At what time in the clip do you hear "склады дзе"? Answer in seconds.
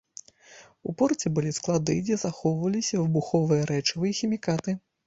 1.59-2.19